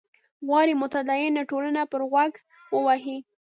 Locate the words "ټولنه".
1.51-1.81